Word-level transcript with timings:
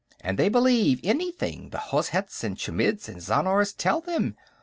And 0.21 0.39
they 0.39 0.49
believe 0.49 0.99
anything 1.03 1.69
the 1.69 1.77
Hozhets 1.77 2.43
and 2.43 2.57
Chmidds 2.57 3.07
and 3.07 3.17
Zhannars 3.19 3.75
tell 3.77 4.01
them. 4.01 4.35